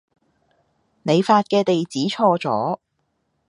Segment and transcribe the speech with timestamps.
[1.03, 2.79] 你發嘅地址錯咗